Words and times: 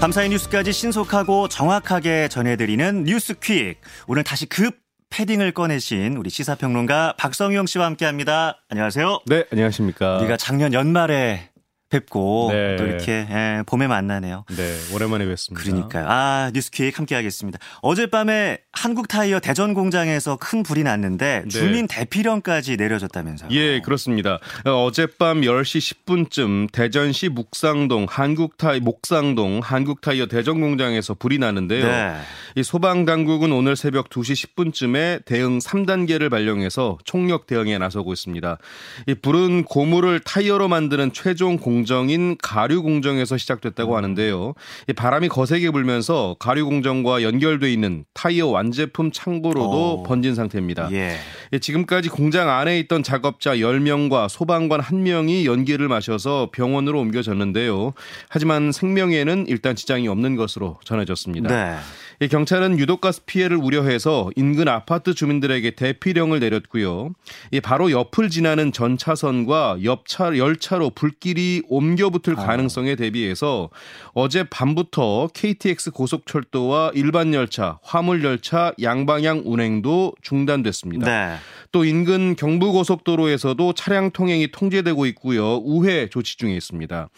밤사이 0.00 0.30
뉴스까지 0.30 0.72
신속하고 0.72 1.48
정확하게 1.48 2.28
전해드리는 2.28 3.04
뉴스퀵. 3.04 3.78
오늘 4.06 4.24
다시 4.24 4.46
급 4.46 4.78
패딩을 5.10 5.52
꺼내신 5.52 6.16
우리 6.16 6.30
시사평론가 6.30 7.16
박성용 7.18 7.66
씨와 7.66 7.84
함께합니다. 7.84 8.62
안녕하세요. 8.70 9.20
네, 9.26 9.44
안녕하십니까. 9.52 10.16
우리가 10.20 10.38
작년 10.38 10.72
연말에 10.72 11.49
뵙고 11.90 12.50
네. 12.52 12.76
또 12.76 12.86
이렇게 12.86 13.26
예, 13.28 13.62
봄에 13.66 13.88
만나네요. 13.88 14.44
네, 14.56 14.94
오랜만에 14.94 15.26
뵙습니다. 15.26 15.62
그러니까요. 15.62 16.06
아, 16.08 16.50
뉴스퀴 16.54 16.92
함께 16.94 17.16
하겠습니다. 17.16 17.58
어젯밤에 17.82 18.58
한국 18.72 19.08
타이어 19.08 19.40
대전 19.40 19.74
공장에서 19.74 20.36
큰 20.36 20.62
불이 20.62 20.84
났는데 20.84 21.42
네. 21.44 21.48
주민 21.48 21.86
네. 21.86 21.96
대피령까지 21.98 22.76
내려졌다면서요. 22.76 23.50
예, 23.50 23.80
그렇습니다. 23.80 24.38
어젯밤 24.64 25.40
10시 25.40 26.04
10분쯤 26.06 26.72
대전시 26.72 27.28
묵상동 27.28 28.06
한국 28.08 28.56
타이 28.56 28.78
목상동 28.80 29.60
한국 29.62 30.00
타이어 30.00 30.26
대전 30.26 30.60
공장에서 30.60 31.14
불이 31.14 31.38
나는데요. 31.38 31.86
네. 31.86 32.14
이 32.54 32.62
소방 32.62 33.04
당국은 33.04 33.52
오늘 33.52 33.74
새벽 33.74 34.08
2시 34.10 34.54
10분쯤에 34.54 35.24
대응 35.24 35.58
3단계를 35.58 36.30
발령해서 36.30 36.98
총력 37.04 37.46
대응에 37.46 37.78
나서고 37.78 38.12
있습니다. 38.12 38.58
이 39.08 39.14
불은 39.14 39.64
고무를 39.64 40.20
타이어로 40.20 40.68
만드는 40.68 41.12
최종 41.12 41.58
공 41.58 41.79
공정인 41.80 42.36
가류 42.36 42.82
공정에서 42.82 43.38
시작됐다고 43.38 43.96
하는데요. 43.96 44.52
바람이 44.96 45.28
거세게 45.28 45.70
불면서 45.70 46.36
가류 46.38 46.66
공정과 46.66 47.22
연결돼 47.22 47.72
있는 47.72 48.04
타이어 48.12 48.48
완제품 48.48 49.12
창고로도 49.12 50.00
오. 50.00 50.02
번진 50.02 50.34
상태입니다. 50.34 50.90
예. 50.92 51.16
지금까지 51.58 52.10
공장 52.10 52.50
안에 52.50 52.78
있던 52.80 53.02
작업자 53.02 53.56
10명과 53.56 54.28
소방관 54.28 54.82
1명이 54.82 55.46
연기를 55.46 55.88
마셔서 55.88 56.50
병원으로 56.52 57.00
옮겨졌는데요. 57.00 57.94
하지만 58.28 58.72
생명에는 58.72 59.46
일단 59.48 59.74
지장이 59.74 60.06
없는 60.06 60.36
것으로 60.36 60.78
전해졌습니다. 60.84 61.48
네. 61.48 61.76
경찰은 62.28 62.78
유독가스 62.78 63.22
피해를 63.24 63.56
우려해서 63.56 64.30
인근 64.36 64.68
아파트 64.68 65.14
주민들에게 65.14 65.70
대피령을 65.70 66.38
내렸고요. 66.38 67.12
바로 67.62 67.90
옆을 67.90 68.28
지나는 68.28 68.72
전 68.72 68.98
차선과 68.98 69.78
옆차 69.84 70.36
열차로 70.36 70.90
불길이 70.90 71.62
옮겨 71.66 72.10
붙을 72.10 72.38
아. 72.38 72.44
가능성에 72.44 72.96
대비해서 72.96 73.70
어제 74.12 74.44
밤부터 74.44 75.30
KTX 75.32 75.92
고속철도와 75.92 76.90
일반 76.94 77.32
열차, 77.32 77.78
화물 77.82 78.22
열차 78.22 78.74
양방향 78.82 79.44
운행도 79.46 80.12
중단됐습니다. 80.20 81.06
네. 81.06 81.36
또 81.72 81.86
인근 81.86 82.36
경부고속도로에서도 82.36 83.72
차량 83.72 84.10
통행이 84.10 84.50
통제되고 84.50 85.06
있고요. 85.06 85.56
우회 85.64 86.10
조치 86.10 86.36
중에 86.36 86.54
있습니다. 86.54 87.08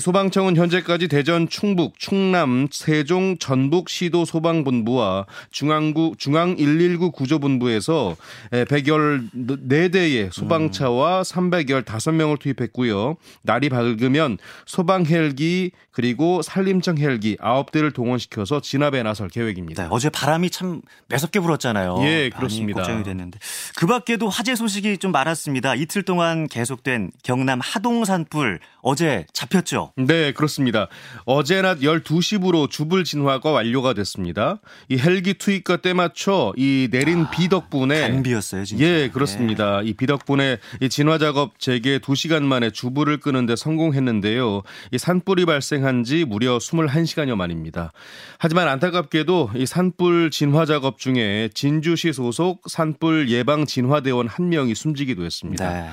소방청은 0.00 0.56
현재까지 0.56 1.06
대전, 1.06 1.48
충북, 1.48 2.00
충남, 2.00 2.66
세종, 2.72 3.36
전북 3.38 3.88
시도 3.88 4.24
소방 4.24 4.39
본부와 4.42 5.26
중앙구 5.50 6.14
중앙 6.18 6.56
119 6.56 7.12
구조본부에서 7.12 8.16
114대의 8.50 10.32
소방차와 10.32 11.22
315명을 11.22 12.38
투입했고요. 12.38 13.16
날이 13.42 13.68
밝으면 13.68 14.38
소방 14.66 15.06
헬기 15.06 15.70
그리고 15.92 16.40
산림청 16.42 16.98
헬기 16.98 17.36
9대를 17.36 17.92
동원시켜서 17.92 18.60
진압에 18.60 19.02
나설 19.02 19.28
계획입니다. 19.28 19.82
네, 19.82 19.88
어제 19.90 20.08
바람이 20.08 20.50
참 20.50 20.80
매섭게 21.08 21.40
불었잖아요. 21.40 21.98
예, 22.02 22.30
그렇습니다. 22.34 22.82
걱정이 22.82 23.02
됐는데 23.02 23.38
그 23.76 23.86
밖에도 23.86 24.28
화재 24.28 24.54
소식이 24.54 24.98
좀 24.98 25.12
많았습니다. 25.12 25.74
이틀 25.74 26.02
동안 26.02 26.48
계속된 26.48 27.10
경남 27.22 27.60
하동산불 27.60 28.60
어제 28.82 29.26
잡혔죠? 29.32 29.92
네, 29.96 30.32
그렇습니다. 30.32 30.88
어제 31.24 31.60
낮 31.60 31.80
12시부로 31.80 32.70
주불 32.70 33.04
진화가 33.04 33.50
완료가 33.50 33.92
됐습니다. 33.94 34.29
이 34.88 34.98
헬기 34.98 35.34
투입과 35.34 35.78
때맞춰 35.78 36.54
이 36.56 36.88
내린 36.90 37.22
아, 37.24 37.30
비 37.30 37.48
덕분에 37.48 38.08
단비였어요, 38.08 38.64
진짜. 38.64 38.84
예, 38.84 39.08
그렇습니다. 39.08 39.80
네. 39.80 39.88
이비 39.88 40.06
덕분에 40.06 40.58
이 40.80 40.88
진화 40.88 41.18
작업 41.18 41.58
재개 41.58 41.98
2시간 41.98 42.42
만에 42.42 42.70
주불을 42.70 43.18
끄는데 43.18 43.56
성공했는데요. 43.56 44.62
이 44.92 44.98
산불이 44.98 45.46
발생한 45.46 46.04
지 46.04 46.24
무려 46.24 46.58
21시간여 46.58 47.34
만입니다. 47.34 47.92
하지만 48.38 48.68
안타깝게도 48.68 49.50
이 49.56 49.66
산불 49.66 50.30
진화 50.30 50.64
작업 50.64 50.98
중에 50.98 51.50
진주시 51.54 52.12
소속 52.12 52.62
산불 52.68 53.28
예방 53.30 53.66
진화대원 53.66 54.28
한 54.28 54.48
명이 54.48 54.74
숨지기도 54.74 55.24
했습니다. 55.24 55.72
네. 55.72 55.90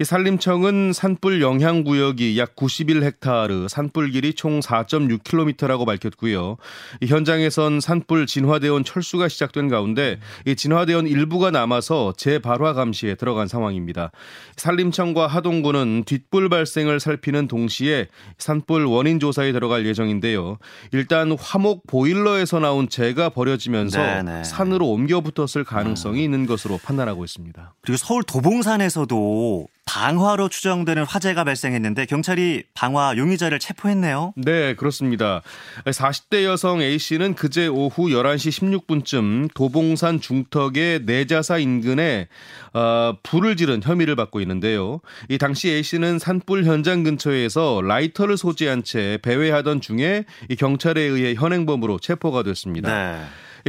이 0.00 0.04
산림청은 0.04 0.92
산불 0.92 1.42
영향 1.42 1.84
구역이 1.84 2.38
약 2.38 2.56
91헥타르, 2.56 3.68
산불 3.68 4.10
길이 4.10 4.34
총 4.34 4.60
4.6km라고 4.60 5.86
밝혔고요. 5.86 6.56
이 7.00 7.06
현장에선 7.06 7.80
산불 7.80 8.26
진화대원 8.26 8.84
철수가 8.84 9.28
시작된 9.28 9.68
가운데 9.68 10.18
이 10.46 10.56
진화대원 10.56 11.06
일부가 11.06 11.50
남아서 11.50 12.14
재발화 12.16 12.72
감시에 12.72 13.14
들어간 13.14 13.48
상황입니다. 13.48 14.10
산림청과 14.56 15.26
하동군은 15.26 16.04
뒷불 16.04 16.48
발생을 16.48 17.00
살피는 17.00 17.48
동시에 17.48 18.08
산불 18.38 18.86
원인 18.86 19.20
조사에 19.20 19.52
들어갈 19.52 19.86
예정인데요. 19.86 20.58
일단 20.92 21.36
화목 21.38 21.86
보일러에서 21.86 22.58
나온 22.60 22.88
재가 22.88 23.28
버려지면서 23.28 23.98
네네. 23.98 24.22
네. 24.22 24.44
산으로 24.44 24.88
옮겨 24.88 25.20
붙었을 25.20 25.64
가능성이 25.64 26.20
음. 26.20 26.24
있는 26.24 26.46
것으로 26.46 26.78
판단하고 26.78 27.24
있습니다. 27.24 27.74
그리고 27.82 27.96
서울 27.96 28.22
도봉산에서도 28.22 29.66
방화로 29.84 30.48
추정되는 30.48 31.04
화재가 31.04 31.44
발생했는데 31.44 32.06
경찰이 32.06 32.64
방화 32.74 33.14
용의자를 33.16 33.58
체포했네요. 33.58 34.32
네, 34.36 34.74
그렇습니다. 34.74 35.42
40대 35.84 36.44
여성 36.44 36.80
A씨는 36.80 37.34
그제 37.34 37.66
오후 37.66 38.08
11시 38.08 38.86
16분쯤 38.86 39.52
도봉산 39.54 40.20
중턱의 40.20 41.02
내자사 41.04 41.58
인근에 41.58 42.28
어, 42.72 43.14
불을 43.22 43.56
지른 43.56 43.82
혐의를 43.82 44.16
받고 44.16 44.40
있는데요. 44.40 45.00
이 45.28 45.36
당시 45.36 45.70
A씨는 45.70 46.18
산불 46.18 46.64
현장 46.64 47.02
근처에서 47.02 47.82
라이터를 47.82 48.36
소지한 48.36 48.82
채 48.82 49.18
배회하던 49.22 49.80
중에 49.80 50.24
이 50.48 50.56
경찰에 50.56 51.02
의해 51.02 51.34
현행범으로 51.34 51.98
체포가 51.98 52.44
됐습니다. 52.44 52.88
네. 52.88 53.20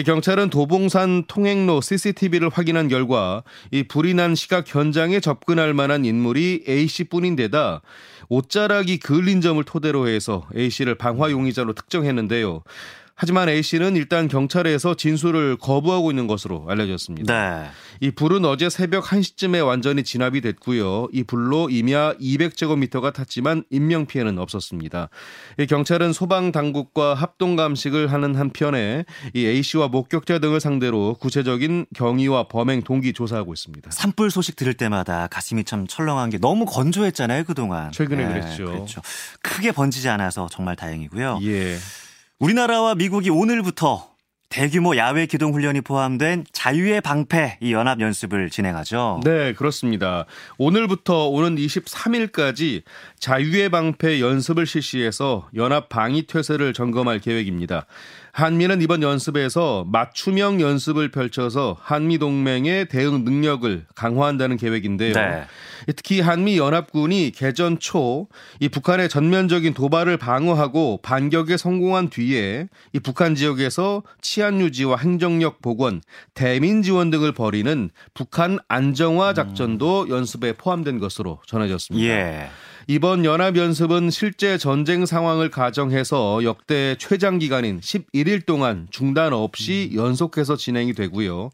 경찰은 0.02 0.50
도봉산 0.50 1.26
통행로 1.28 1.82
CCTV를 1.82 2.50
확인한 2.50 2.88
결과 2.88 3.44
이 3.72 3.84
불이 3.84 4.16
난 4.16 4.34
시각 4.34 4.74
현장에 4.74 5.20
접근할 5.20 5.74
만한 5.76 6.04
인물이 6.04 6.64
A 6.68 6.88
씨뿐인데다 6.88 7.82
옷자락이 8.30 8.98
그을린 8.98 9.42
점을 9.42 9.64
토대로 9.64 10.08
해서 10.08 10.48
A 10.56 10.72
씨를 10.72 10.96
방화 10.96 11.30
용의자로 11.30 11.74
특정했는데요. 11.74 12.64
하지만 13.16 13.48
A 13.48 13.62
씨는 13.62 13.96
일단 13.96 14.28
경찰에서 14.28 14.96
진술을 14.96 15.58
거부하고 15.58 16.12
있는 16.12 16.26
것으로 16.28 16.66
알려졌습니다. 16.68 17.34
네. 17.34 17.70
이 18.00 18.12
불은 18.12 18.44
어제 18.44 18.70
새벽 18.70 19.06
1시쯤에 19.06 19.66
완전히 19.66 20.04
진압이 20.04 20.42
됐고요. 20.42 21.10
이 21.12 21.24
불로 21.24 21.70
임야 21.70 22.16
200제곱미터가 22.16 23.14
탔지만 23.14 23.64
인명 23.70 24.08
피해는 24.08 24.40
없었습니다. 24.40 25.10
이 25.60 25.68
경찰은 25.68 26.12
소방 26.12 26.52
당국과 26.52 27.14
합동 27.14 27.56
감식을 27.56 28.12
하는 28.12 28.36
한편에 28.36 29.06
이 29.34 29.46
A 29.46 29.62
씨와 29.62 29.90
목격자 29.90 30.40
등을 30.40 30.60
상대로 30.60 31.16
구체적인 31.20 31.86
경위와 31.96 32.48
범행 32.48 32.82
동기 32.82 33.14
조사하고 33.14 33.54
있습니다. 33.54 33.92
산불 33.92 34.32
소식 34.32 34.56
들을 34.56 34.74
때마다 34.74 35.28
가슴이 35.28 35.64
참 35.66 35.86
철렁한 35.88 36.32
게 36.32 36.40
너무 36.40 36.66
건조했잖아요, 36.66 37.44
그동안. 37.44 37.92
최근에 37.92 38.26
네, 38.26 38.34
그랬죠. 38.34 38.66
그렇죠. 38.66 39.02
크게 39.44 39.72
번지지 39.72 40.10
않아서 40.10 40.48
정말 40.52 40.76
다행이고요. 40.76 41.40
예. 41.44 41.78
우리나라와 42.44 42.94
미국이 42.96 43.30
오늘부터 43.30 44.10
대규모 44.50 44.98
야외 44.98 45.28
기동 45.28 45.54
훈련이 45.54 45.80
포함된 45.80 46.44
자유의 46.52 47.00
방패 47.00 47.60
이 47.62 47.72
연합 47.72 48.02
연습을 48.02 48.50
진행하죠. 48.50 49.22
네, 49.24 49.54
그렇습니다. 49.54 50.26
오늘부터 50.58 51.30
오는 51.30 51.56
23일까지 51.56 52.84
자유의 53.18 53.70
방패 53.70 54.20
연습을 54.20 54.66
실시해서 54.66 55.48
연합 55.56 55.88
방위 55.88 56.28
태세를 56.28 56.74
점검할 56.74 57.20
계획입니다. 57.20 57.86
한미는 58.34 58.82
이번 58.82 59.04
연습에서 59.04 59.86
맞춤형 59.88 60.60
연습을 60.60 61.12
펼쳐서 61.12 61.78
한미 61.80 62.18
동맹의 62.18 62.90
대응 62.90 63.24
능력을 63.24 63.86
강화한다는 63.94 64.58
계획인데요. 64.58 65.14
네. 65.14 65.46
특히 65.96 66.20
한미 66.20 66.58
연합군이 66.58 67.32
개전 67.34 67.80
초 67.80 68.28
이 68.60 68.70
북한의 68.70 69.10
전면적인 69.10 69.74
도발을 69.74 70.18
방어하고 70.18 71.00
반격에 71.02 71.58
성공한 71.58 72.10
뒤에 72.10 72.68
이 72.94 73.00
북한 73.00 73.36
지역에서 73.36 74.04
치안 74.22 74.62
유지와 74.62 74.98
행정력 74.98 75.62
복원, 75.62 76.02
대민 76.34 76.82
지원 76.82 77.10
등을 77.10 77.34
벌이는 77.34 77.90
북한 78.14 78.60
안정화 78.68 79.34
작전도 79.34 80.04
음. 80.04 80.10
연습에 80.10 80.54
포함된 80.54 81.00
것으로 81.00 81.40
전해졌습니다. 81.46 82.06
예. 82.08 82.50
이번 82.88 83.24
연합 83.24 83.56
연습은 83.56 84.10
실제 84.10 84.58
전쟁 84.58 85.06
상황을 85.06 85.50
가정해서 85.50 86.44
역대 86.44 86.96
최장 87.00 87.40
기간인 87.40 87.80
11일 87.80 88.46
동안 88.46 88.88
중단 88.92 89.32
없이 89.32 89.90
음. 89.94 89.98
연속해서 89.98 90.58
진행이 90.58 90.94
되고요. 90.94 91.52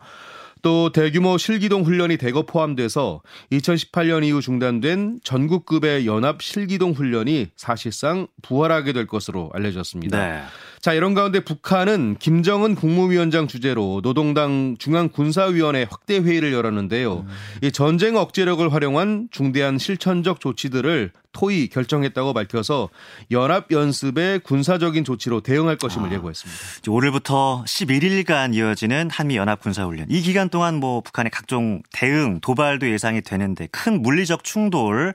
또 0.62 0.92
대규모 0.92 1.38
실기동 1.38 1.84
훈련이 1.84 2.18
대거 2.18 2.46
포함돼서 2.46 3.22
2018년 3.52 4.26
이후 4.26 4.42
중단된 4.42 5.20
전국급의 5.24 6.06
연합 6.06 6.42
실기동 6.42 6.92
훈련이 6.92 7.48
사실상 7.56 8.28
부활하게 8.42 8.92
될 8.94 9.08
것으로 9.08 9.52
알려졌습니다. 9.54 10.18
네. 10.18 10.44
자, 10.82 10.94
이런 10.94 11.14
가운데 11.14 11.42
북한은 11.42 12.16
김정은 12.20 12.76
국무위원장 12.76 13.48
주재로 13.48 14.00
노동당 14.02 14.76
중앙군사위원회 14.80 15.86
확대 15.90 16.20
회의를 16.20 16.54
열었는데요. 16.54 17.26
음. 17.28 17.34
이 17.62 17.72
전쟁 17.72 18.16
억제력을 18.16 18.72
활용한 18.72 19.28
중대한 19.30 19.78
실천적 19.78 20.40
조치들을 20.40 21.12
토의 21.32 21.68
결정했다고 21.68 22.34
밝혀서 22.34 22.90
연합 23.32 23.72
연습의 23.72 24.40
군사적인 24.40 25.04
조치로 25.04 25.42
대응할 25.42 25.78
것임을 25.78 26.10
아, 26.10 26.14
예고했습니다. 26.14 26.62
오늘부터 26.88 27.64
11일간 27.66 28.56
이어지는 28.56 29.10
한미 29.12 29.38
연합 29.38 29.62
군사 29.62 29.86
훈련. 29.86 30.08
이 30.10 30.22
기간 30.22 30.50
동안 30.50 30.76
뭐 30.76 31.02
북한의 31.02 31.30
각종 31.32 31.82
대응, 31.92 32.40
도발도 32.42 32.90
예상이 32.90 33.22
되는데 33.22 33.68
큰 33.68 34.02
물리적 34.02 34.44
충돌 34.44 35.14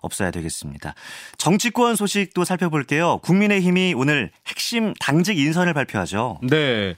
없어야 0.00 0.30
되겠습니다. 0.30 0.94
정치권 1.36 1.96
소식도 1.96 2.44
살펴볼게요. 2.44 3.18
국민의힘이 3.18 3.94
오늘 3.94 4.30
핵심 4.46 4.94
당직 4.98 5.38
인선을 5.38 5.74
발표하죠. 5.74 6.40
네. 6.42 6.96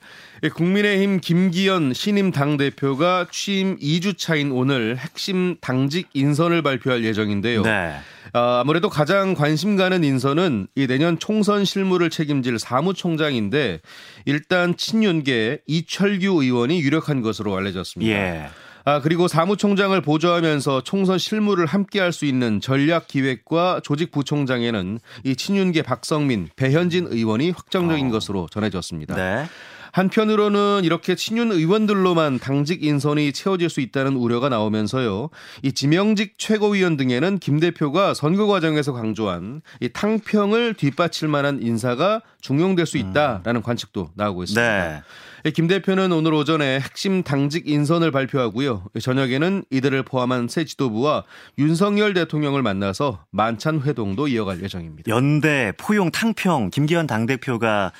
국민의힘 0.48 1.20
김기현 1.20 1.92
신임 1.94 2.32
당대표가 2.32 3.28
취임 3.30 3.78
2주 3.78 4.18
차인 4.18 4.50
오늘 4.50 4.96
핵심 4.96 5.56
당직 5.60 6.08
인선을 6.14 6.62
발표할 6.62 7.04
예정인데요. 7.04 7.62
네. 7.62 7.94
아, 8.32 8.60
아무래도 8.60 8.88
가장 8.88 9.34
관심 9.34 9.76
가는 9.76 10.02
인선은 10.02 10.66
이 10.74 10.86
내년 10.86 11.18
총선 11.18 11.64
실무를 11.64 12.10
책임질 12.10 12.58
사무총장인데 12.58 13.80
일단 14.24 14.76
친윤계 14.76 15.60
이철규 15.66 16.42
의원이 16.42 16.80
유력한 16.80 17.22
것으로 17.22 17.56
알려졌습니다. 17.56 18.12
예. 18.12 18.48
아, 18.84 19.00
그리고 19.00 19.28
사무총장을 19.28 20.00
보조하면서 20.00 20.82
총선 20.82 21.18
실무를 21.18 21.66
함께 21.66 22.00
할 22.00 22.12
수 22.12 22.26
있는 22.26 22.60
전략기획과 22.60 23.80
조직부총장에는 23.84 24.98
이 25.24 25.36
친윤계 25.36 25.82
박성민, 25.82 26.48
배현진 26.56 27.06
의원이 27.08 27.52
확정적인 27.52 28.08
어. 28.08 28.10
것으로 28.10 28.48
전해졌습니다. 28.50 29.14
네. 29.14 29.46
한편으로는 29.92 30.82
이렇게 30.84 31.14
친윤 31.14 31.52
의원들로만 31.52 32.38
당직 32.38 32.82
인선이 32.82 33.32
채워질 33.32 33.70
수 33.70 33.80
있다는 33.80 34.14
우려가 34.16 34.48
나오면서요. 34.48 35.28
이 35.62 35.72
지명직 35.72 36.38
최고위원 36.38 36.96
등에는 36.96 37.38
김 37.38 37.60
대표가 37.60 38.14
선거 38.14 38.46
과정에서 38.46 38.92
강조한 38.92 39.62
이 39.80 39.90
탕평을 39.90 40.74
뒷받칠 40.74 41.28
만한 41.28 41.62
인사가 41.62 42.22
중용될 42.40 42.86
수 42.86 42.96
있다라는 42.98 43.60
음. 43.60 43.62
관측도 43.62 44.10
나오고 44.14 44.44
있습니다. 44.44 44.88
네. 44.88 45.02
김 45.50 45.66
대표는 45.66 46.12
오늘 46.12 46.34
오전에 46.34 46.78
핵심 46.78 47.22
당직 47.24 47.68
인선을 47.68 48.12
발표하고요. 48.12 48.84
저녁에는 49.00 49.64
이들을 49.70 50.04
포함한 50.04 50.46
새 50.48 50.64
지도부와 50.64 51.24
윤석열 51.58 52.14
대통령을 52.14 52.62
만나서 52.62 53.24
만찬 53.30 53.82
회동도 53.82 54.28
이어갈 54.28 54.62
예정입니다. 54.62 55.10
연대, 55.10 55.72
포용, 55.76 56.12
탕평, 56.12 56.70
김기현 56.70 57.08
당대표가 57.08 57.92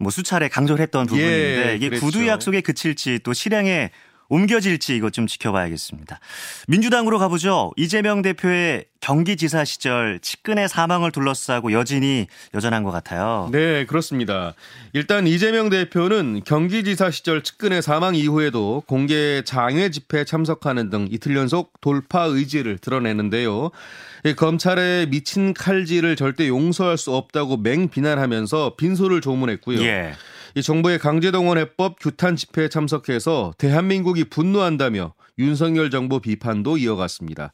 뭐 0.00 0.10
수차례 0.10 0.48
강조를 0.48 0.82
했던 0.82 1.06
부분인데 1.06 1.70
예, 1.70 1.76
이게 1.76 1.90
그랬죠. 1.90 2.06
구두 2.06 2.26
약속에 2.26 2.62
그칠지 2.62 3.20
또 3.22 3.34
실행에 3.34 3.90
옮겨질지 4.30 4.96
이것 4.96 5.12
좀 5.12 5.26
지켜봐야겠습니다. 5.26 6.18
민주당으로 6.68 7.18
가보죠. 7.18 7.72
이재명 7.76 8.22
대표의 8.22 8.86
경기지사 9.00 9.64
시절 9.64 10.20
측근의 10.20 10.68
사망을 10.68 11.10
둘러싸고 11.10 11.72
여진이 11.72 12.26
여전한 12.54 12.84
것 12.84 12.90
같아요. 12.90 13.48
네, 13.50 13.86
그렇습니다. 13.86 14.54
일단 14.92 15.26
이재명 15.26 15.68
대표는 15.68 16.42
경기지사 16.44 17.10
시절 17.10 17.42
측근의 17.42 17.82
사망 17.82 18.14
이후에도 18.14 18.82
공개 18.86 19.42
장외 19.42 19.90
집회에 19.90 20.24
참석하는 20.24 20.90
등 20.90 21.08
이틀 21.10 21.36
연속 21.36 21.80
돌파 21.80 22.24
의지를 22.24 22.78
드러내는데요. 22.78 23.70
검찰의 24.36 25.08
미친 25.08 25.54
칼질을 25.54 26.14
절대 26.14 26.46
용서할 26.46 26.98
수 26.98 27.14
없다고 27.14 27.56
맹 27.56 27.88
비난하면서 27.88 28.74
빈소를 28.76 29.22
조문했고요. 29.22 29.82
예. 29.82 30.12
이 30.54 30.62
정부의 30.62 30.98
강제동원 30.98 31.58
해법 31.58 31.98
규탄 32.00 32.36
집회에 32.36 32.68
참석해서 32.68 33.52
대한민국이 33.58 34.24
분노한다며 34.24 35.14
윤석열 35.38 35.90
정부 35.90 36.20
비판도 36.20 36.76
이어갔습니다. 36.78 37.52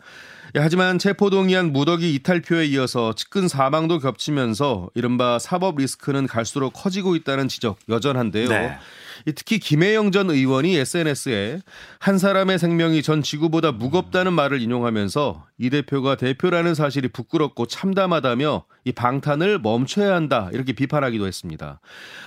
예, 0.56 0.60
하지만 0.60 0.98
체포동의안 0.98 1.72
무더기 1.72 2.14
이탈표에 2.14 2.66
이어서 2.66 3.14
측근 3.14 3.48
사망도 3.48 3.98
겹치면서 3.98 4.90
이른바 4.94 5.38
사법 5.38 5.76
리스크는 5.76 6.26
갈수록 6.26 6.70
커지고 6.70 7.14
있다는 7.16 7.48
지적 7.48 7.78
여전한데요. 7.88 8.48
네. 8.48 8.78
특히 9.24 9.58
김혜영 9.58 10.12
전 10.12 10.30
의원이 10.30 10.76
SNS에 10.76 11.60
한 11.98 12.18
사람의 12.18 12.58
생명이 12.58 13.02
전 13.02 13.22
지구보다 13.22 13.72
무겁다는 13.72 14.32
말을 14.32 14.62
인용하면서 14.62 15.44
이 15.58 15.70
대표가 15.70 16.16
대표라는 16.16 16.74
사실이 16.74 17.08
부끄럽고 17.08 17.66
참담하다며 17.66 18.64
이 18.84 18.92
방탄을 18.92 19.58
멈춰야 19.58 20.14
한다 20.14 20.48
이렇게 20.52 20.72
비판하기도 20.72 21.26
했습니다. 21.26 21.80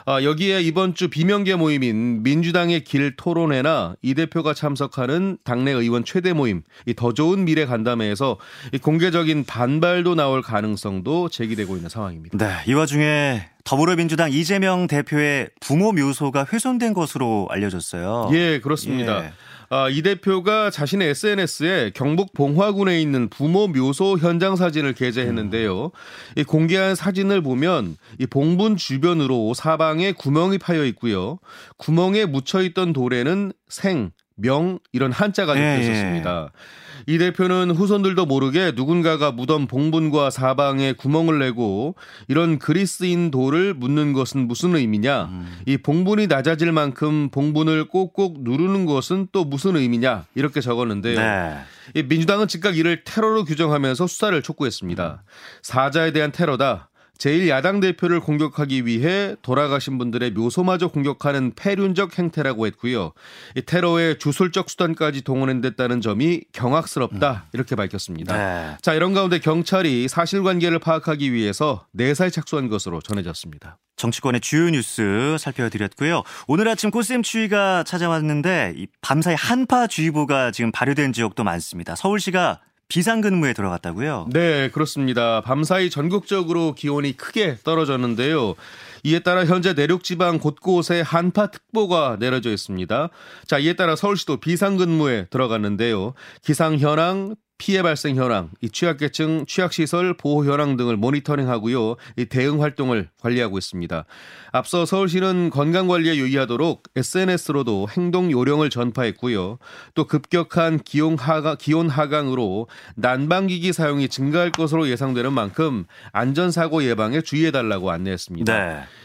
아, 0.06 0.24
여기에 0.24 0.62
이번 0.62 0.94
주 0.94 1.10
비명계 1.10 1.56
모임인 1.56 2.24
민주당의 2.24 2.84
길 2.84 3.16
토론회나 3.16 3.96
이 4.02 4.14
대표가 4.14 4.54
참석하는 4.54 5.38
당내 5.44 5.72
의원 5.72 6.04
최대 6.06 6.34
모임 6.34 6.62
이 6.86 6.94
더 7.00 7.14
좋은 7.14 7.46
미래 7.46 7.66
간담회에서 7.66 8.38
이 8.74 8.78
공개적인 8.78 9.46
반발도 9.46 10.16
나올 10.16 10.42
가능성도 10.42 11.30
제기되고 11.30 11.78
있는 11.78 11.88
상황입니다. 11.88 12.38
네, 12.38 12.54
이 12.68 12.74
와중에 12.74 13.48
더불어민주당 13.64 14.32
이재명 14.32 14.88
대표의 14.88 15.50
부모 15.60 15.92
묘소가 15.92 16.46
훼손된 16.52 16.94
것으로 16.94 17.48
알려졌어요. 17.50 18.30
예, 18.34 18.60
그렇습니다. 18.60 19.26
예. 19.26 19.34
아, 19.72 19.88
이 19.88 20.02
대표가 20.02 20.72
자신의 20.72 21.10
SNS에 21.10 21.92
경북 21.94 22.34
봉화군에 22.34 23.00
있는 23.00 23.30
부모 23.30 23.68
묘소 23.68 24.18
현장 24.18 24.56
사진을 24.56 24.94
게재했는데요. 24.94 25.92
이 26.38 26.44
공개한 26.44 26.96
사진을 26.96 27.42
보면 27.44 27.96
이 28.18 28.26
봉분 28.26 28.78
주변으로 28.78 29.54
사방에 29.54 30.12
구멍이 30.12 30.58
파여 30.58 30.86
있고요. 30.86 31.38
구멍에 31.78 32.26
묻혀 32.26 32.64
있던 32.64 32.94
돌에는 32.94 33.54
생, 33.68 34.12
명 34.36 34.80
이런 34.92 35.12
한자가 35.12 35.54
적혀 35.54 35.64
예, 35.64 35.78
예. 35.78 35.82
있었습니다. 35.82 36.50
예. 36.52 36.60
이 37.08 37.18
대표는 37.18 37.72
후손들도 37.72 38.26
모르게 38.26 38.74
누군가가 38.76 39.32
무덤 39.32 39.68
봉분과 39.68 40.30
사방에 40.30 40.94
구멍을 40.94 41.40
내고 41.40 41.96
이런 42.28 42.60
그리스인 42.60 43.32
돌을 43.32 43.74
묻는 43.74 44.14
것은 44.14 44.48
무슨 44.48 44.76
의미냐? 44.76 45.26
음. 45.26 45.58
이 45.66 45.78
봉분이 45.78 46.28
낮아질 46.28 46.72
만큼 46.72 47.30
봉분을 47.30 47.86
꼭꼭 47.86 48.44
누르는 48.44 48.86
것은 48.86 49.28
또 49.32 49.46
무슨 49.46 49.76
의미냐? 49.76 50.26
이렇게 50.36 50.62
적었는데요. 50.62 51.20
네. 51.20 52.04
민주당은 52.04 52.48
즉각 52.48 52.78
이를 52.78 53.04
테러로 53.04 53.46
규정하면서 53.46 54.08
수사를 54.08 54.42
촉구했습니다. 54.42 55.24
사자에 55.64 56.12
대한 56.12 56.32
테러다. 56.32 56.89
제1야당 57.20 57.82
대표를 57.82 58.22
공격하기 58.22 58.86
위해 58.86 59.36
돌아가신 59.42 59.98
분들의 59.98 60.32
묘소마저 60.32 60.88
공격하는 60.88 61.54
폐륜적 61.56 62.18
행태라고 62.18 62.66
했고요. 62.68 63.12
이 63.56 63.62
테러의 63.62 64.20
주술적 64.20 64.70
수단까지 64.70 65.22
동원했다는 65.22 66.02
점이 66.02 66.42
경악스럽다 66.54 67.32
음. 67.32 67.50
이렇게 67.54 67.76
밝혔습니다. 67.76 68.38
네. 68.38 68.78
자 68.82 68.94
이런 68.94 69.14
가운데 69.14 69.40
경찰이 69.40 70.08
사실관계를 70.08 70.80
파악하기 70.80 71.34
위해서 71.34 71.86
내사에 71.92 72.30
착수한 72.30 72.70
것으로 72.70 73.02
전해졌습니다. 73.02 73.78
정치권의 73.98 74.40
주요 74.40 74.70
뉴스 74.70 75.36
살펴드렸고요. 75.38 76.24
오늘 76.48 76.70
아침 76.70 76.90
꽃샘 76.90 77.22
추위가 77.22 77.84
찾아왔는데 77.84 78.76
밤사이 79.02 79.36
한파주의보가 79.36 80.52
지금 80.52 80.72
발효된 80.72 81.12
지역도 81.12 81.44
많습니다. 81.44 81.96
서울시가 81.96 82.62
비상근무에 82.90 83.54
들어갔다고요? 83.54 84.30
네, 84.34 84.70
그렇습니다. 84.70 85.42
밤사이 85.42 85.92
전국적으로 85.92 86.74
기온이 86.74 87.16
크게 87.16 87.58
떨어졌는데요. 87.64 88.56
이에 89.04 89.20
따라 89.20 89.46
현재 89.46 89.74
내륙 89.74 90.04
지방 90.04 90.40
곳곳에 90.40 91.02
한파특보가 91.02 92.18
내려져 92.20 92.52
있습니다. 92.52 93.10
자, 93.46 93.60
이에 93.60 93.74
따라 93.74 93.96
서울시도 93.96 94.38
비상근무에 94.38 95.28
들어갔는데요. 95.30 96.14
기상 96.42 96.80
현황, 96.80 97.36
피해 97.60 97.84
발생 97.84 98.16
현황, 98.16 98.50
이 98.62 98.70
취약계층 98.70 99.46
취약시설 99.46 100.16
보호 100.16 100.46
현황 100.46 100.78
등을 100.78 100.96
모니터링하고요. 100.96 101.98
이 102.16 102.26
대응 102.26 102.64
활동을 102.64 103.10
관리하고 103.22 103.58
있습니다. 103.58 104.06
앞서 104.54 104.86
서울시는 104.86 105.50
건강 105.52 105.88
관리에 105.88 106.16
유의하도록 106.16 106.84
SNS로도 106.96 107.90
행동 107.96 108.32
요령을 108.32 108.70
전파했고요. 108.70 109.60
또 109.94 110.06
급격한 110.06 110.80
기온 110.80 111.18
하강, 111.20 111.58
기온 111.60 111.90
하강으로 111.90 112.68
난방기기 112.96 113.74
사용이 113.74 114.08
증가할 114.08 114.52
것으로 114.52 114.88
예상되는 114.88 115.34
만큼 115.34 115.86
안전 116.14 116.52
사고 116.52 116.84
예방에 116.84 117.22
주의해달라고 117.22 117.92
안내했습니다. 117.92 118.58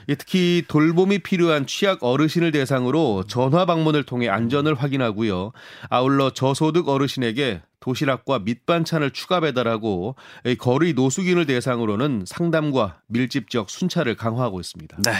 네. 0.06 0.14
특히 0.16 0.62
돌봄이 0.68 1.18
필요한 1.18 1.66
취약 1.66 2.04
어르신을 2.04 2.52
대상으로 2.52 3.24
전화 3.26 3.66
방문을 3.66 4.04
통해 4.04 4.28
안전을 4.28 4.74
확인하고요. 4.74 5.50
아울러 5.90 6.30
저소득 6.30 6.88
어르신에게 6.88 7.62
도시락과 7.84 8.38
밑반찬을 8.38 9.10
추가 9.10 9.40
배달하고 9.40 10.16
거리 10.58 10.94
노숙인을 10.94 11.44
대상으로는 11.44 12.24
상담과 12.26 13.00
밀집 13.08 13.50
지역 13.50 13.68
순찰을 13.68 14.16
강화하고 14.16 14.58
있습니다. 14.58 14.96
네. 15.04 15.12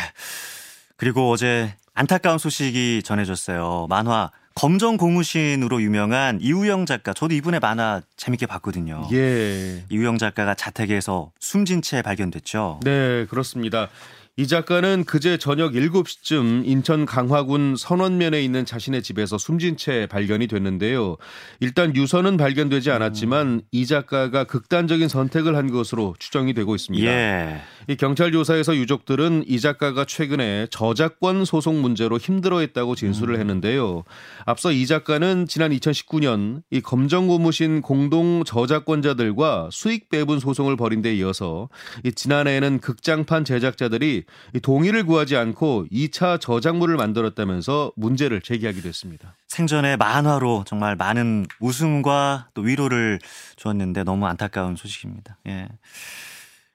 그리고 0.97 1.31
어제 1.31 1.75
안타까운 1.93 2.39
소식이 2.39 3.03
전해졌어요. 3.05 3.87
만화 3.91 4.31
검정 4.55 4.97
고무신으로 4.97 5.83
유명한 5.83 6.39
이우영 6.41 6.87
작가. 6.87 7.13
저도 7.13 7.35
이분의 7.35 7.61
만화 7.61 8.01
재밌게 8.17 8.47
봤거든요. 8.47 9.09
예. 9.13 9.85
이우영 9.91 10.17
작가가 10.17 10.55
자택에서 10.55 11.33
숨진 11.41 11.83
채 11.83 12.01
발견됐죠. 12.01 12.81
네, 12.83 13.27
그렇습니다. 13.29 13.89
이 14.37 14.49
작가는 14.49 15.05
그제 15.05 15.37
저녁 15.37 15.75
7시쯤 15.75 16.67
인천 16.67 17.07
강화군 17.07 17.77
선원면에 17.79 18.43
있는 18.43 18.65
자신의 18.65 19.05
집에서 19.05 19.39
숨진 19.39 19.77
채 19.77 20.09
발견이 20.11 20.49
됐는데요. 20.49 21.17
일단 21.61 21.95
유서는 21.95 22.37
발견되지 22.37 22.91
않았지만 22.91 23.47
음. 23.47 23.61
이 23.71 23.87
작가가 23.87 24.43
극단적인 24.43 25.07
선택을 25.07 25.55
한 25.55 25.71
것으로 25.71 26.17
추정이 26.19 26.53
되고 26.53 26.75
있습니다. 26.75 27.07
예. 27.07 27.61
이 27.89 27.97
경찰 27.97 28.33
조사에서 28.33 28.77
유족들은 28.77 29.45
이 29.47 29.61
작가가 29.61 30.05
최근에 30.05 30.69
저작권 30.71 31.45
소송 31.45 31.83
문제로 31.83 32.19
힘들어했다고 32.19 32.95
진술을 32.95 33.35
음. 33.35 33.41
했는데요. 33.41 34.05
앞서 34.47 34.73
이 34.73 34.87
작가는 34.87 35.47
지난 35.47 35.71
2019년 35.71 36.63
이 36.71 36.81
검정 36.81 37.27
고무신 37.27 37.83
공동 37.83 38.45
저작권자들과 38.45 39.69
수익 39.71 40.09
배분 40.09 40.41
소송을 40.41 40.77
벌인 40.77 41.03
데 41.03 41.15
이어서 41.15 41.69
이 42.05 42.13
지난해에는 42.13 42.81
극장판 42.81 43.45
제작자들이 43.45 44.25
동의를 44.63 45.05
구하지 45.05 45.37
않고 45.37 45.87
2차 45.93 46.41
저작물을 46.41 46.97
만들었다면서 46.97 47.93
문제를 47.97 48.41
제기하기도 48.41 48.89
했습니다. 48.89 49.37
생전에 49.49 49.97
만화로 49.97 50.65
정말 50.67 50.97
많은 50.97 51.47
웃음과 51.61 52.49
또 52.55 52.63
위로를 52.63 53.21
주었는데 53.57 54.05
너무 54.05 54.27
안타까운 54.27 54.75
소식입니다. 54.75 55.39
예. 55.49 55.69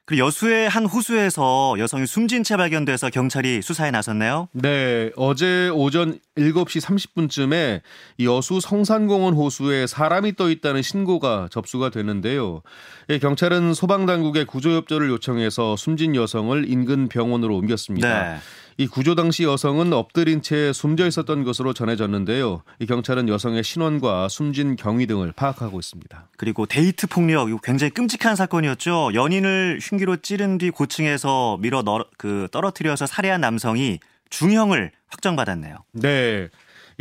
그리고 0.09 0.25
여수의 0.25 0.67
한 0.69 0.87
호수에서 0.87 1.75
여성이 1.77 2.07
숨진 2.07 2.43
채 2.43 2.57
발견돼서 2.57 3.11
경찰이 3.11 3.61
수사에 3.61 3.91
나섰네요. 3.91 4.47
네, 4.53 5.11
어제 5.15 5.69
오전 5.69 6.17
7시 6.35 6.81
30분쯤에 6.81 7.81
여수 8.23 8.59
성산공원 8.59 9.35
호수에 9.35 9.85
사람이 9.85 10.35
떠 10.35 10.49
있다는 10.49 10.81
신고가 10.81 11.49
접수가 11.51 11.91
됐는데요. 11.91 12.63
예, 13.11 13.19
경찰은 13.19 13.75
소방당국에 13.75 14.45
구조협조를 14.45 15.09
요청해서 15.09 15.75
숨진 15.75 16.15
여성을 16.15 16.67
인근 16.67 17.07
병원으로 17.07 17.55
옮겼습니다. 17.57 18.33
네. 18.33 18.39
이 18.79 18.87
구조 18.87 19.13
당시 19.13 19.43
여성은 19.43 19.91
엎드린 19.91 20.41
채 20.41 20.71
숨져 20.71 21.05
있었던 21.05 21.43
것으로 21.43 21.73
전해졌는데요. 21.73 22.63
이 22.79 22.85
경찰은 22.85 23.27
여성의 23.27 23.61
신원과 23.61 24.29
숨진 24.29 24.77
경위 24.77 25.05
등을 25.05 25.33
파악하고 25.33 25.79
있습니다. 25.79 26.29
그리고 26.37 26.65
데이트 26.65 27.07
폭력 27.07 27.49
이거 27.49 27.59
굉장히 27.61 27.91
끔찍한 27.91 28.37
사건이었죠. 28.37 29.11
연인을 29.13 29.79
흉기로 29.81 30.21
찌른 30.21 30.57
뒤 30.57 30.69
고층에서 30.69 31.57
밀어 31.59 31.83
널, 31.83 32.05
그 32.17 32.47
떨어뜨려서 32.53 33.05
살해한 33.05 33.41
남성이 33.41 33.99
중형을 34.29 34.91
확정받았네요. 35.09 35.75
네. 35.91 36.47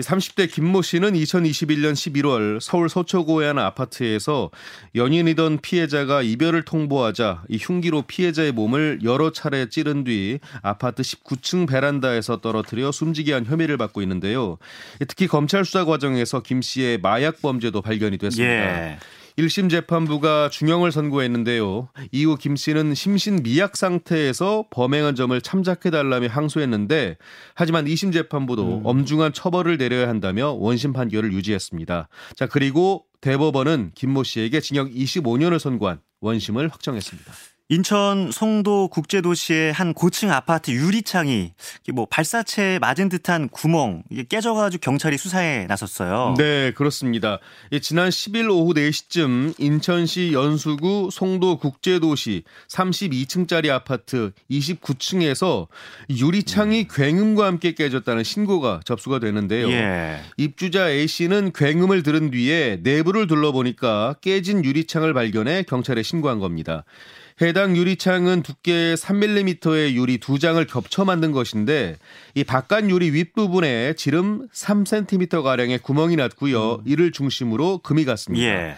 30대 0.02 0.50
김모 0.50 0.82
씨는 0.82 1.14
2021년 1.14 1.92
11월 1.92 2.60
서울 2.60 2.88
서초구의 2.88 3.48
한 3.48 3.58
아파트에서 3.58 4.50
연인이던 4.94 5.58
피해자가 5.60 6.22
이별을 6.22 6.62
통보하자 6.62 7.44
이 7.48 7.58
흉기로 7.60 8.02
피해자의 8.02 8.52
몸을 8.52 9.00
여러 9.02 9.32
차례 9.32 9.68
찌른 9.68 10.04
뒤 10.04 10.38
아파트 10.62 11.02
19층 11.02 11.68
베란다에서 11.68 12.40
떨어뜨려 12.40 12.92
숨지게 12.92 13.32
한 13.32 13.44
혐의를 13.44 13.76
받고 13.76 14.02
있는데요. 14.02 14.58
특히 15.08 15.26
검찰 15.26 15.64
수사 15.64 15.84
과정에서 15.84 16.42
김 16.42 16.62
씨의 16.62 16.98
마약 16.98 17.42
범죄도 17.42 17.82
발견이 17.82 18.18
됐습니다. 18.18 18.92
예. 18.92 18.98
1심 19.38 19.70
재판부가 19.70 20.48
중형을 20.50 20.90
선고했는데요. 20.90 21.90
이후 22.10 22.36
김 22.36 22.56
씨는 22.56 22.94
심신 22.96 23.44
미약 23.44 23.76
상태에서 23.76 24.64
범행한 24.70 25.14
점을 25.14 25.40
참작해달라며 25.40 26.26
항소했는데 26.26 27.16
하지만 27.54 27.84
2심 27.84 28.12
재판부도 28.12 28.78
음. 28.78 28.80
엄중한 28.84 29.32
처벌을 29.32 29.78
내려야 29.78 30.08
한다며 30.08 30.50
원심 30.50 30.92
판결을 30.92 31.32
유지했습니다. 31.32 32.08
자 32.34 32.46
그리고 32.46 33.04
대법원은 33.20 33.92
김 33.94 34.08
모 34.08 34.24
씨에게 34.24 34.58
징역 34.60 34.90
25년을 34.90 35.58
선고한 35.60 36.00
원심을 36.20 36.68
확정했습니다. 36.68 37.32
인천 37.70 38.30
송도 38.32 38.88
국제도시의 38.88 39.74
한 39.74 39.92
고층 39.92 40.32
아파트 40.32 40.70
유리창이 40.70 41.52
뭐 41.92 42.06
발사체에 42.06 42.78
맞은 42.78 43.10
듯한 43.10 43.50
구멍 43.50 44.02
이게 44.10 44.24
깨져가지고 44.26 44.80
경찰이 44.80 45.18
수사에 45.18 45.66
나섰어요. 45.66 46.34
네, 46.38 46.72
그렇습니다. 46.72 47.40
지난 47.82 48.08
10일 48.08 48.50
오후 48.50 48.72
4시쯤 48.72 49.56
인천시 49.58 50.32
연수구 50.32 51.10
송도 51.12 51.58
국제도시 51.58 52.44
32층짜리 52.68 53.68
아파트 53.68 54.32
29층에서 54.50 55.66
유리창이 56.08 56.80
음. 56.80 56.88
굉음과 56.90 57.44
함께 57.44 57.74
깨졌다는 57.74 58.24
신고가 58.24 58.80
접수가 58.86 59.18
되는데요. 59.18 59.70
예. 59.70 60.22
입주자 60.38 60.88
A 60.88 61.06
씨는 61.06 61.52
굉음을 61.54 62.02
들은 62.02 62.30
뒤에 62.30 62.80
내부를 62.82 63.26
둘러보니까 63.26 64.16
깨진 64.22 64.64
유리창을 64.64 65.12
발견해 65.12 65.64
경찰에 65.64 66.02
신고한 66.02 66.38
겁니다. 66.38 66.86
해당 67.40 67.76
유리창은 67.76 68.42
두께 68.42 68.94
3mm의 68.94 69.92
유리 69.92 70.18
두 70.18 70.40
장을 70.40 70.64
겹쳐 70.66 71.04
만든 71.04 71.30
것인데 71.30 71.96
이 72.38 72.44
바깥 72.44 72.88
유리 72.88 73.10
윗부분에 73.10 73.94
지름 73.94 74.46
3cm 74.54 75.42
가량의 75.42 75.80
구멍이 75.80 76.14
났고요. 76.14 76.74
음. 76.74 76.80
이를 76.84 77.10
중심으로 77.10 77.78
금이 77.78 78.04
갔습니다. 78.04 78.46
예. 78.46 78.76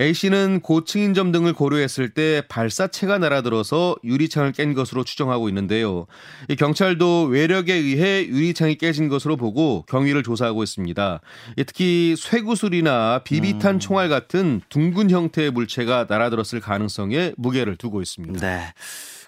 A 0.00 0.12
씨는 0.12 0.58
고층인 0.60 1.14
점 1.14 1.30
등을 1.30 1.52
고려했을 1.52 2.08
때 2.08 2.42
발사체가 2.48 3.18
날아들어서 3.18 3.94
유리창을 4.02 4.50
깬 4.50 4.74
것으로 4.74 5.04
추정하고 5.04 5.48
있는데요. 5.50 6.08
이 6.48 6.56
경찰도 6.56 7.26
외력에 7.26 7.74
의해 7.74 8.26
유리창이 8.26 8.74
깨진 8.74 9.08
것으로 9.08 9.36
보고 9.36 9.84
경위를 9.88 10.24
조사하고 10.24 10.64
있습니다. 10.64 11.20
특히 11.64 12.16
쇠구슬이나 12.18 13.20
비비탄 13.22 13.76
음. 13.76 13.78
총알 13.78 14.08
같은 14.08 14.62
둥근 14.68 15.10
형태의 15.10 15.52
물체가 15.52 16.06
날아들었을 16.08 16.60
가능성에 16.60 17.34
무게를 17.36 17.76
두고 17.76 18.02
있습니다. 18.02 18.40
네. 18.40 18.72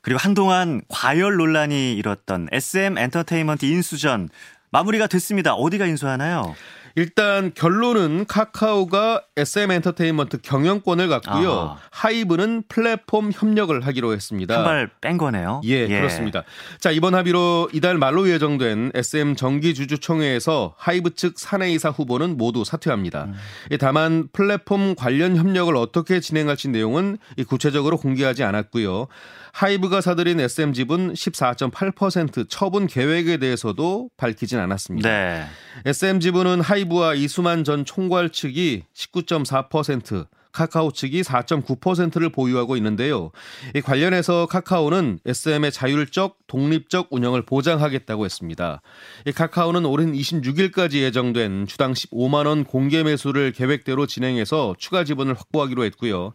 그리고 0.03 0.19
한동안 0.21 0.83
과열 0.89 1.37
논란이 1.37 1.95
일었던 1.95 2.49
SM 2.53 2.99
엔터테인먼트 2.99 3.65
인수전 3.67 4.29
마무리가 4.71 5.07
됐습니다. 5.07 5.55
어디가 5.55 5.87
인수하나요? 5.87 6.55
일단 6.95 7.53
결론은 7.55 8.25
카카오가 8.27 9.23
SM 9.37 9.71
엔터테인먼트 9.71 10.39
경영권을 10.43 11.09
갖고요. 11.09 11.53
아하. 11.53 11.77
하이브는 11.93 12.65
플랫폼 12.69 13.31
협력을 13.33 13.79
하기로 13.87 14.13
했습니다. 14.15 14.57
한 14.59 14.65
발 14.65 14.91
뺀 15.01 15.17
거네요. 15.17 15.61
예, 15.65 15.83
예, 15.83 15.87
그렇습니다. 15.89 16.43
자, 16.81 16.91
이번 16.91 17.15
합의로 17.15 17.69
이달 17.73 17.99
말로 17.99 18.29
예정된 18.29 18.91
SM 18.95 19.37
정기 19.37 19.75
주주 19.75 19.99
총회에서 20.01 20.75
하이브 20.77 21.15
측 21.15 21.39
사내이사 21.39 21.91
후보는 21.91 22.37
모두 22.37 22.65
사퇴합니다. 22.65 23.25
음. 23.27 23.35
다만 23.79 24.29
플랫폼 24.33 24.97
관련 24.97 25.37
협력을 25.37 25.75
어떻게 25.77 26.19
진행할지 26.19 26.69
내용은 26.69 27.19
구체적으로 27.47 27.97
공개하지 27.99 28.43
않았고요. 28.43 29.07
하이브가 29.53 30.01
사들인 30.01 30.41
SM 30.41 30.73
지분 30.73 31.13
14.8% 31.13 32.47
처분 32.49 32.87
계획에 32.87 33.39
대해서도 33.39 34.11
밝히진 34.17 34.59
않았습니다. 34.59 35.09
네. 35.09 35.45
SM 35.85 36.21
지분은 36.21 36.61
하이브와 36.61 37.15
이수만 37.15 37.65
전 37.65 37.85
총괄 37.85 38.31
측이 38.31 38.85
19.4%, 38.95 40.27
카카오 40.53 40.93
측이 40.93 41.23
4.9%를 41.23 42.31
보유하고 42.31 42.77
있는데요. 42.77 43.31
이 43.75 43.81
관련해서 43.81 44.47
카카오는 44.47 45.21
SM의 45.27 45.73
자율적, 45.73 46.39
독립적 46.47 47.09
운영을 47.11 47.43
보장하겠다고 47.43 48.25
했습니다. 48.25 48.83
이 49.27 49.33
카카오는 49.33 49.85
올해 49.85 49.99
26일까지 50.07 51.03
예정된 51.03 51.67
주당 51.67 51.93
15만 51.93 52.47
원 52.47 52.65
공개 52.65 53.03
매수를 53.03 53.53
계획대로 53.53 54.07
진행해서 54.07 54.75
추가 54.79 55.05
지분을 55.05 55.35
확보하기로 55.35 55.85
했고요. 55.85 56.33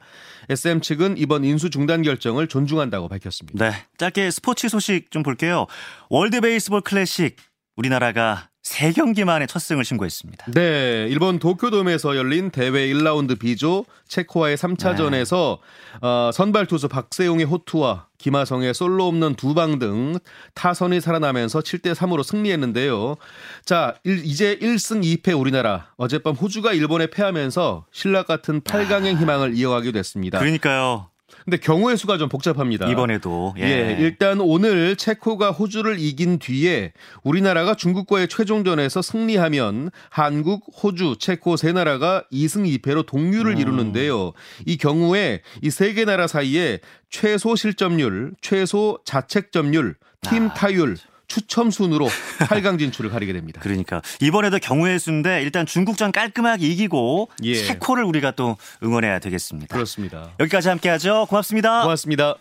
SM 0.50 0.82
측은 0.82 1.18
이번 1.18 1.44
인수 1.44 1.70
중단 1.70 2.02
결정을 2.02 2.48
존중한다고 2.48 3.08
밝혔습니다. 3.08 3.70
네, 3.70 3.76
짧게 3.98 4.32
스포츠 4.32 4.70
소식 4.70 5.12
좀 5.12 5.24
볼게요. 5.24 5.68
월드 6.10 6.42
베이스볼 6.42 6.82
클래식 6.82 7.38
우리나라가 7.76 8.50
세 8.64 8.94
경기 8.94 9.26
만에 9.26 9.46
첫 9.46 9.60
승을 9.60 9.84
신고했습니다. 9.84 10.46
네, 10.54 11.06
일본 11.10 11.38
도쿄돔에서 11.38 12.16
열린 12.16 12.50
대회 12.50 12.72
1라운드 12.72 13.38
B조 13.38 13.86
체코와의 14.08 14.56
3차전에서 14.56 15.60
네. 16.02 16.08
어, 16.08 16.32
선발 16.34 16.68
투수 16.68 16.88
박세웅의 16.88 17.46
호투와 17.46 18.08
김하성의 18.18 18.74
솔로 18.74 19.08
홈런 19.08 19.36
두 19.36 19.54
방 19.54 19.80
등 19.80 20.18
타선이 20.54 21.02
살아나면서 21.02 21.60
7대 21.60 21.94
3으로 21.94 22.24
승리했는데요. 22.24 23.18
자, 23.66 23.96
일, 24.06 24.24
이제 24.24 24.58
1승 24.62 25.04
2패 25.22 25.38
우리나라. 25.38 25.92
어젯밤 25.98 26.34
호주가 26.34 26.72
일본에 26.72 27.08
패하면서 27.08 27.86
실낱 27.92 28.28
같은 28.28 28.62
8강의 28.62 29.16
아. 29.16 29.20
희망을 29.20 29.56
이어가게 29.58 29.92
됐습니다. 29.92 30.40
그러니까요. 30.40 31.10
근데 31.46 31.58
경우의 31.58 31.98
수가 31.98 32.18
좀 32.18 32.30
복잡합니다. 32.30 32.90
이번에도 32.90 33.54
예. 33.58 33.64
예. 33.64 33.98
일단 34.00 34.40
오늘 34.40 34.96
체코가 34.96 35.52
호주를 35.52 36.00
이긴 36.00 36.40
뒤에 36.40 36.94
우리나라가 37.24 37.76
중국과의 37.76 38.28
최종전에서 38.30 39.02
승리하면 39.02 39.92
한국, 40.10 40.64
호주, 40.84 41.18
체코 41.20 41.58
세 41.58 41.72
나라가 41.74 42.24
2승 42.32 42.66
2패로 42.82 43.06
동률을 43.06 43.54
음. 43.54 43.58
이루는데요. 43.58 44.34
이 44.66 44.78
경우에 44.78 45.42
이 45.62 45.68
세 45.68 45.94
개 45.94 46.06
나라 46.06 46.28
사이에 46.28 46.80
최소 47.10 47.56
실점률, 47.56 48.34
최소 48.42 49.00
자책점률, 49.06 49.96
팀 50.22 50.48
아, 50.48 50.54
타율, 50.54 50.98
추첨 51.34 51.72
순으로 51.72 52.08
8강 52.46 52.78
진출을 52.78 53.10
가리게 53.10 53.34
됩니다. 53.34 53.60
그러니까 53.64 54.02
이번에도 54.22 54.60
경우의 54.60 55.00
수인데 55.00 55.42
일단 55.42 55.66
중국전 55.66 56.12
깔끔하게 56.12 56.68
이기고 56.68 57.30
예. 57.44 57.56
체코를 57.56 58.04
우리가 58.04 58.32
또 58.32 58.58
응원해야 58.84 59.18
되겠습니다. 59.18 59.74
그렇습니다. 59.74 60.32
여기까지 60.40 60.70
함께하죠. 60.70 61.26
고맙습니다. 61.30 61.82
고맙습니다. 61.82 62.36